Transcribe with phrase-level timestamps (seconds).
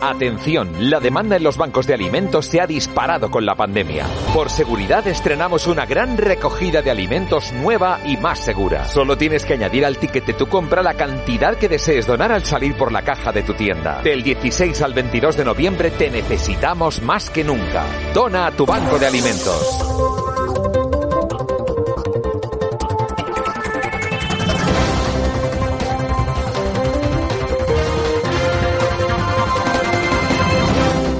[0.00, 4.06] Atención, la demanda en los bancos de alimentos se ha disparado con la pandemia.
[4.32, 8.84] Por seguridad estrenamos una gran recogida de alimentos nueva y más segura.
[8.84, 12.44] Solo tienes que añadir al ticket de tu compra la cantidad que desees donar al
[12.44, 14.00] salir por la caja de tu tienda.
[14.00, 17.84] Del 16 al 22 de noviembre te necesitamos más que nunca.
[18.14, 20.27] Dona a tu banco de alimentos.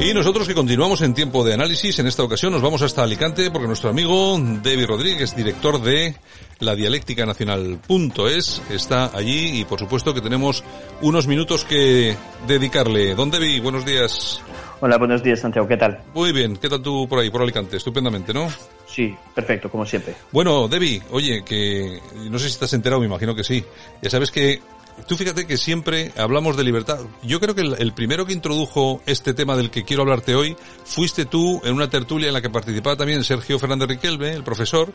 [0.00, 3.50] Y nosotros que continuamos en tiempo de análisis, en esta ocasión nos vamos hasta Alicante
[3.50, 6.14] porque nuestro amigo David Rodríguez, director de
[6.60, 10.62] la dialéctica nacional.es, está allí y por supuesto que tenemos
[11.02, 13.16] unos minutos que dedicarle.
[13.16, 14.40] Don David, buenos días.
[14.80, 16.00] Hola, buenos días Santiago, ¿qué tal?
[16.14, 17.76] Muy bien, ¿qué tal tú por ahí, por Alicante?
[17.76, 18.48] Estupendamente, ¿no?
[18.86, 20.14] Sí, perfecto, como siempre.
[20.30, 23.64] Bueno, Debbie, oye, que no sé si estás enterado, me imagino que sí.
[24.00, 24.60] Ya sabes que
[25.06, 27.00] tú fíjate que siempre hablamos de libertad.
[27.22, 31.24] Yo creo que el, primero que introdujo este tema del que quiero hablarte hoy fuiste
[31.24, 34.92] tú en una tertulia en la que participaba también Sergio Fernández Riquelme, el profesor,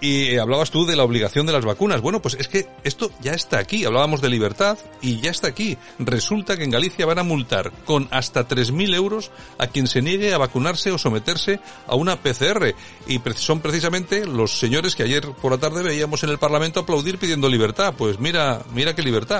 [0.00, 2.00] y hablabas tú de la obligación de las vacunas.
[2.00, 3.84] Bueno, pues es que esto ya está aquí.
[3.84, 5.76] Hablábamos de libertad y ya está aquí.
[5.98, 10.32] Resulta que en Galicia van a multar con hasta 3.000 euros a quien se niegue
[10.32, 12.74] a vacunarse o someterse a una PCR.
[13.06, 17.18] Y son precisamente los señores que ayer por la tarde veíamos en el Parlamento aplaudir
[17.18, 17.94] pidiendo libertad.
[17.96, 19.39] Pues mira, mira qué libertad.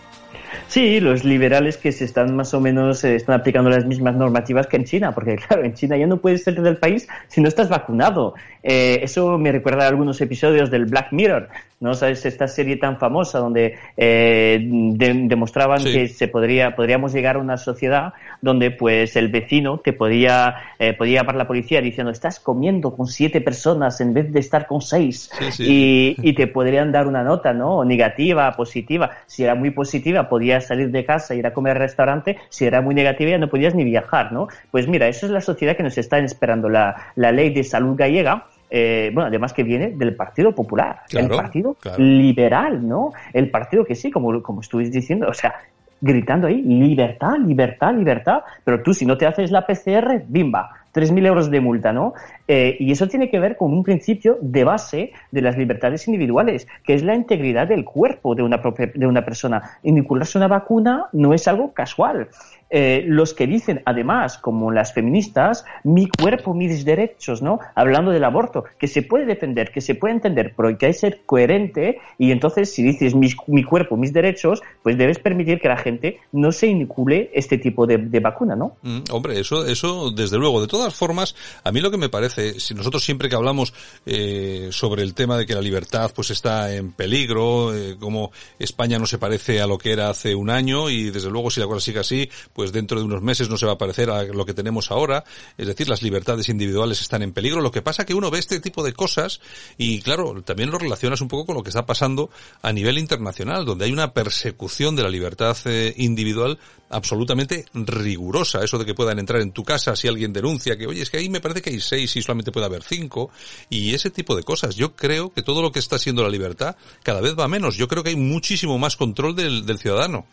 [0.67, 4.67] Sí, los liberales que se están más o menos eh, están aplicando las mismas normativas
[4.67, 7.47] que en China, porque claro, en China ya no puedes salir del país si no
[7.47, 8.35] estás vacunado.
[8.63, 11.95] Eh, eso me recuerda a algunos episodios del Black Mirror, ¿no?
[11.95, 12.25] ¿Sabes?
[12.25, 18.13] Esta serie tan famosa donde eh, demostraban que se podría, podríamos llegar a una sociedad
[18.39, 23.07] donde pues el vecino te podía, eh, podía llamar la policía diciendo estás comiendo con
[23.07, 27.53] siete personas en vez de estar con seis Y, y, te podrían dar una nota,
[27.53, 27.83] ¿no?
[27.83, 29.09] Negativa, positiva.
[29.25, 32.37] Si era muy positiva podías salir de casa, ir a comer al restaurante.
[32.49, 34.47] Si era muy negativa ya no podías ni viajar, ¿no?
[34.71, 36.67] Pues mira, eso es la sociedad que nos está esperando.
[36.67, 41.27] La, la ley de salud gallega eh, bueno, además que viene del Partido Popular, el
[41.27, 43.11] Partido Liberal, ¿no?
[43.33, 45.53] El partido que sí, como, como estuviste diciendo, o sea,
[45.99, 51.25] gritando ahí, libertad, libertad, libertad, pero tú si no te haces la PCR, bimba, 3.000
[51.25, 52.13] euros de multa, ¿no?
[52.47, 56.67] Eh, y eso tiene que ver con un principio de base de las libertades individuales,
[56.83, 59.77] que es la integridad del cuerpo de una, propia, de una persona.
[59.83, 62.27] Inocularse una vacuna no es algo casual.
[62.73, 67.59] Eh, los que dicen, además, como las feministas, mi cuerpo, mis derechos, ¿no?
[67.75, 71.23] Hablando del aborto, que se puede defender, que se puede entender, pero hay que ser
[71.25, 75.75] coherente y entonces si dices mi, mi cuerpo, mis derechos, pues debes permitir que la
[75.75, 78.77] gente no se inocule este tipo de, vacuna, ¿no?
[78.83, 80.61] Mm, hombre, eso, eso desde luego.
[80.61, 83.73] De todas formas, a mí lo que me parece, si nosotros siempre que hablamos
[84.05, 88.97] eh, sobre el tema de que la libertad pues está en peligro, eh, como España
[88.97, 91.65] no se parece a lo que era hace un año y desde luego si la
[91.65, 94.21] cosa sigue así, pues pues dentro de unos meses no se va a parecer a
[94.21, 95.23] lo que tenemos ahora,
[95.57, 97.59] es decir, las libertades individuales están en peligro.
[97.59, 99.41] Lo que pasa que uno ve este tipo de cosas
[99.79, 102.29] y claro, también lo relacionas un poco con lo que está pasando
[102.61, 106.59] a nivel internacional, donde hay una persecución de la libertad eh, individual
[106.91, 108.63] absolutamente rigurosa.
[108.63, 111.17] Eso de que puedan entrar en tu casa si alguien denuncia que, oye, es que
[111.17, 113.31] ahí me parece que hay seis y solamente puede haber cinco.
[113.71, 114.75] Y ese tipo de cosas.
[114.75, 117.75] Yo creo que todo lo que está siendo la libertad cada vez va menos.
[117.75, 120.27] Yo creo que hay muchísimo más control del ciudadano.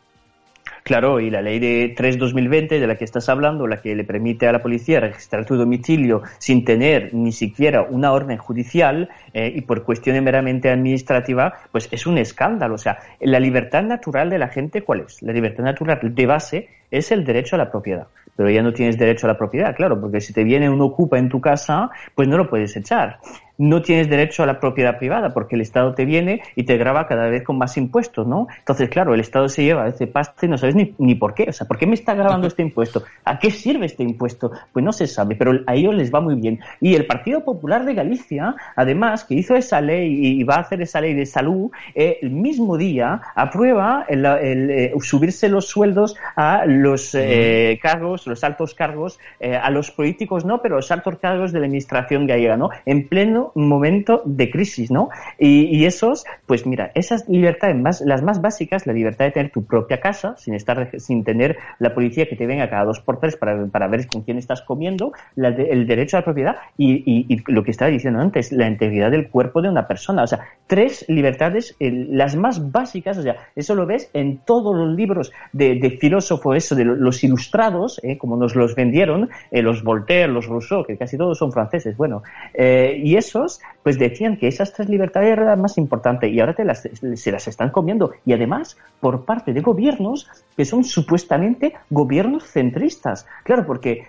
[0.89, 4.49] Claro, y la ley de 3-2020 de la que estás hablando, la que le permite
[4.49, 9.61] a la policía registrar tu domicilio sin tener ni siquiera una orden judicial eh, y
[9.61, 12.77] por cuestiones meramente administrativa, pues es un escándalo.
[12.77, 15.21] O sea, la libertad natural de la gente, ¿cuál es?
[15.21, 18.07] La libertad natural de base es el derecho a la propiedad.
[18.37, 21.19] Pero ya no tienes derecho a la propiedad, claro, porque si te viene un ocupa
[21.19, 23.19] en tu casa, pues no lo puedes echar
[23.59, 27.07] no tienes derecho a la propiedad privada porque el Estado te viene y te graba
[27.07, 28.47] cada vez con más impuestos, ¿no?
[28.57, 31.47] Entonces, claro, el Estado se lleva ese pasta y no sabes ni, ni por qué.
[31.49, 33.03] O sea, ¿por qué me está grabando este impuesto?
[33.25, 34.53] ¿A qué sirve este impuesto?
[34.73, 36.61] Pues no se sabe, pero a ellos les va muy bien.
[36.81, 40.81] Y el Partido Popular de Galicia, además, que hizo esa ley y va a hacer
[40.81, 46.65] esa ley de salud, eh, el mismo día aprueba el, eh, subirse los sueldos a,
[46.83, 51.53] los eh, cargos, los altos cargos, eh, a los políticos no, pero los altos cargos
[51.53, 52.71] de la administración gallega, ¿no?
[52.87, 55.09] En pleno momento de crisis, ¿no?
[55.39, 59.65] Y, esos, pues mira, esas libertades más, las más básicas, la libertad de tener tu
[59.65, 63.37] propia casa, sin estar, sin tener la policía que te venga cada dos por tres
[63.37, 67.63] para, para ver con quién estás comiendo, el derecho a la propiedad y, y, lo
[67.65, 70.23] que estaba diciendo antes, la integridad del cuerpo de una persona.
[70.23, 74.95] O sea, tres libertades, las más básicas, o sea, eso lo ves en todos los
[74.95, 80.29] libros de, de filósofos, de los ilustrados, eh, como nos los vendieron, eh, los Voltaire,
[80.29, 82.23] los Rousseau, que casi todos son franceses, bueno,
[82.55, 86.55] eh, y esos, pues decían que esas tres libertades eran las más importantes y ahora
[86.55, 88.13] te las, se las están comiendo.
[88.25, 93.27] Y además, por parte de gobiernos que son supuestamente gobiernos centristas.
[93.45, 94.07] Claro, porque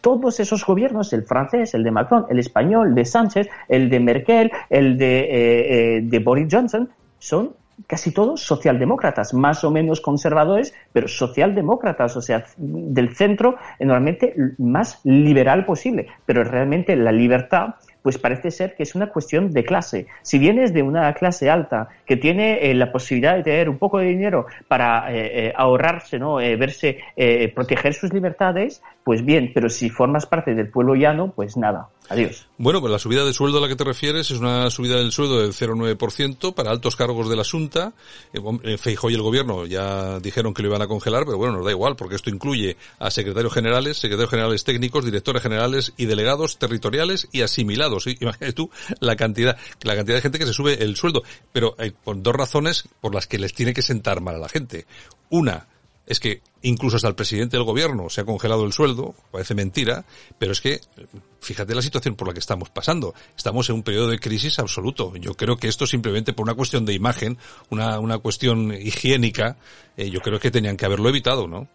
[0.00, 3.98] todos esos gobiernos, el francés, el de Macron, el español, el de Sánchez, el de
[3.98, 6.88] Merkel, el de, de Boris Johnson,
[7.18, 7.54] son
[7.86, 15.00] casi todos socialdemócratas, más o menos conservadores, pero socialdemócratas, o sea, del centro normalmente más
[15.04, 16.06] liberal posible.
[16.26, 20.06] Pero realmente la libertad pues parece ser que es una cuestión de clase.
[20.22, 23.98] Si vienes de una clase alta que tiene eh, la posibilidad de tener un poco
[23.98, 26.36] de dinero para eh, eh, ahorrarse, ¿no?
[26.36, 26.98] verse,
[27.54, 31.88] proteger sus libertades, pues bien, pero si formas parte del pueblo llano, pues nada.
[32.08, 32.48] Adiós.
[32.58, 35.12] Bueno, pues la subida de sueldo a la que te refieres es una subida del
[35.12, 37.92] sueldo del 0,9% para altos cargos de la Junta.
[38.78, 41.70] Feijó y el gobierno ya dijeron que lo iban a congelar, pero bueno, nos da
[41.70, 47.28] igual, porque esto incluye a secretarios generales, secretarios generales técnicos, directores generales y delegados territoriales
[47.30, 48.70] y asimilados Imagínate tú
[49.00, 51.22] la cantidad, la cantidad de gente que se sube el sueldo.
[51.52, 54.48] Pero hay por dos razones por las que les tiene que sentar mal a la
[54.48, 54.86] gente.
[55.30, 55.66] Una,
[56.10, 60.04] es que incluso hasta el presidente del gobierno se ha congelado el sueldo, parece mentira,
[60.38, 60.80] pero es que
[61.40, 63.14] fíjate la situación por la que estamos pasando.
[63.36, 65.14] Estamos en un periodo de crisis absoluto.
[65.16, 67.38] Yo creo que esto simplemente por una cuestión de imagen,
[67.70, 69.56] una, una cuestión higiénica,
[69.96, 71.68] eh, yo creo que tenían que haberlo evitado, ¿no?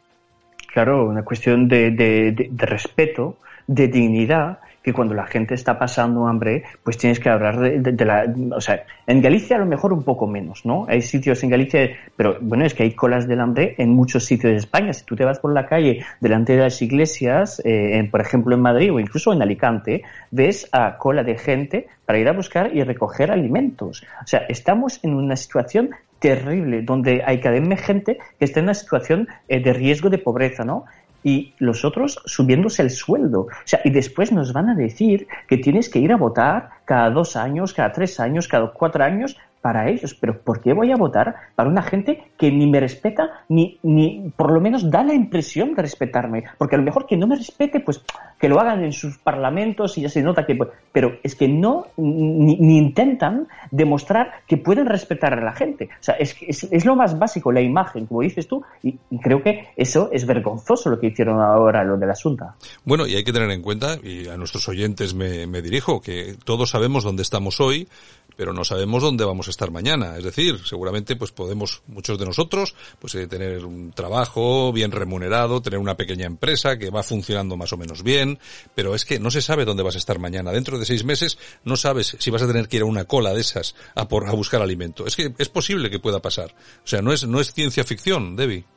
[0.74, 6.64] Claro, una cuestión de, de respeto, de dignidad que cuando la gente está pasando hambre,
[6.84, 8.32] pues tienes que hablar de, la...
[8.56, 10.86] O sea, en Galicia a lo mejor un poco menos, ¿no?
[10.88, 14.52] Hay sitios en Galicia, pero bueno, es que hay colas del hambre en muchos sitios
[14.52, 14.94] de España.
[14.94, 18.62] Si tú te vas por la calle delante de las iglesias, eh, por ejemplo en
[18.62, 22.84] Madrid o incluso en Alicante, ves a cola de gente para ir a buscar y
[22.84, 24.06] recoger alimentos.
[24.24, 25.90] O sea, estamos en una situación
[26.20, 30.20] terrible, donde hay cada vez gente que está en una situación eh, de riesgo de
[30.20, 30.86] pobreza, ¿no?
[31.26, 33.42] Y los otros subiéndose el sueldo.
[33.42, 37.10] O sea, y después nos van a decir que tienes que ir a votar cada
[37.10, 40.14] dos años, cada tres años, cada cuatro años para ellos.
[40.14, 44.32] Pero ¿por qué voy a votar para una gente que ni me respeta, ni, ni
[44.38, 46.44] por lo menos da la impresión de respetarme?
[46.60, 48.00] Porque a lo mejor que no me respete, pues
[48.40, 50.54] que lo hagan en sus parlamentos y ya se nota que...
[50.54, 55.90] Pues, pero es que no, ni, intentan demostrar que pueden respetar a la gente.
[56.00, 59.42] O sea, es, es, es lo más básico, la imagen, como dices tú, y, creo
[59.42, 62.54] que eso es vergonzoso lo que hicieron ahora lo de la Asunta.
[62.84, 66.36] Bueno, y hay que tener en cuenta, y a nuestros oyentes me, me dirijo, que
[66.44, 67.88] todos sabemos dónde estamos hoy,
[68.36, 70.18] pero no sabemos dónde vamos a estar mañana.
[70.18, 75.62] Es decir, seguramente pues podemos, muchos de nosotros, pues eh, tener un trabajo bien remunerado,
[75.62, 78.38] tener una pequeña empresa que va funcionando más o menos bien,
[78.76, 80.52] pero es que no se sabe dónde vas a estar mañana.
[80.52, 83.34] Dentro de seis meses no sabes si vas a tener que ir a una cola
[83.34, 85.06] de esas a, por, a buscar alimento.
[85.08, 86.54] Es que es posible que pueda pasar.
[86.84, 88.75] O sea, no es, no es ciencia ficción, Debbie.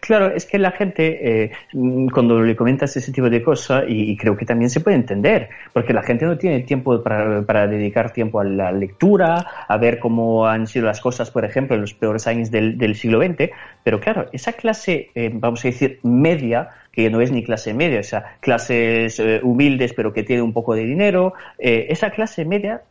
[0.00, 1.52] Claro, es que la gente, eh,
[2.12, 5.92] cuando le comentas ese tipo de cosas, y, creo que también se puede entender, porque
[5.92, 10.66] la gente no tiene tiempo para, dedicar tiempo a la lectura, a ver cómo han
[10.66, 13.50] sido las cosas, por ejemplo, en los peores años del, siglo XX,
[13.84, 18.00] pero claro, esa clase, eh, vamos a decir, media, que no es ni clase media,
[18.00, 22.82] o sea, clases eh, humildes pero que tiene un poco de dinero, esa clase media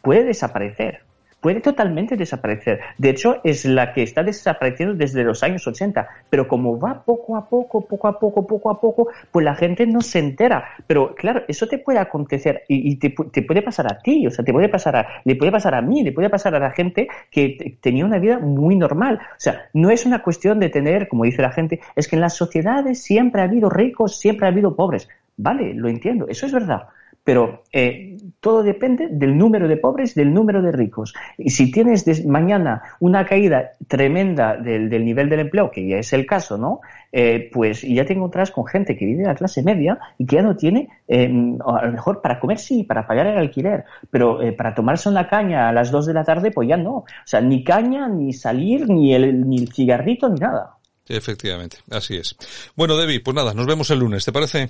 [0.00, 1.00] puede desaparecer
[1.42, 2.80] puede totalmente desaparecer.
[2.96, 7.36] De hecho, es la que está desapareciendo desde los años 80, pero como va poco
[7.36, 10.64] a poco, poco a poco, poco a poco, pues la gente no se entera.
[10.86, 14.52] Pero claro, eso te puede acontecer y, te, puede pasar a ti, o sea, te
[14.52, 17.76] puede pasar a, le puede pasar a mí, le puede pasar a la gente que
[17.80, 19.18] tenía una vida muy normal.
[19.20, 22.22] O sea, no es una cuestión de tener, como dice la gente, es que en
[22.22, 25.08] las sociedades siempre ha habido ricos, siempre ha habido pobres.
[25.36, 26.82] Vale, lo entiendo, eso es verdad
[27.24, 31.14] pero eh, todo depende del número de pobres, del número de ricos.
[31.38, 36.26] Y si tienes mañana una caída tremenda del, nivel del empleo, que ya es el
[36.26, 36.80] caso, ¿no?
[37.12, 40.36] Eh, pues ya te encontrarás con gente que vive en la clase media y que
[40.36, 41.30] ya no tiene, eh,
[41.64, 45.68] a lo mejor para comer sí, para pagar el alquiler, pero para tomarse una caña
[45.68, 46.94] a las dos de la tarde, pues ya no.
[46.96, 50.78] O sea, ni caña, ni salir, ni el, ni el cigarrito, ni nada.
[51.08, 52.36] Efectivamente, así es.
[52.76, 54.68] Bueno, Debbie, pues nada, nos vemos el lunes, ¿te parece?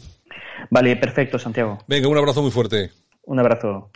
[0.71, 1.79] Vale, perfecto, Santiago.
[1.87, 2.91] Venga, un abrazo muy fuerte.
[3.25, 3.91] Un abrazo.